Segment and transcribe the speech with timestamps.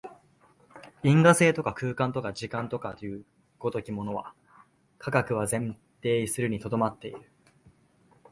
[1.03, 3.23] 因果性とか空間とか時間とかという
[3.59, 4.33] 如きものは、
[4.97, 7.21] 科学は前提するに留まっている。